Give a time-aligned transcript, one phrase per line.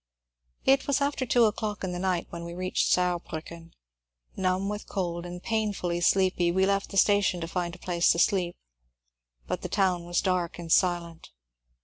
[0.65, 3.73] It was after two o'clock in the night when we reached Saarbriicken.
[4.35, 8.17] Numb with cold and painfully sleepy, we left the station to find a place to
[8.17, 8.55] sleep,
[9.45, 11.29] but the town was dark and silent.